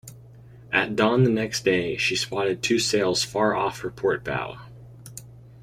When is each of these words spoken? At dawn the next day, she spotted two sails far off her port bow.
At 0.73 0.95
dawn 0.95 1.23
the 1.25 1.29
next 1.29 1.63
day, 1.63 1.95
she 1.95 2.15
spotted 2.15 2.63
two 2.63 2.79
sails 2.79 3.23
far 3.23 3.53
off 3.55 3.81
her 3.81 3.91
port 3.91 4.23
bow. 4.23 4.57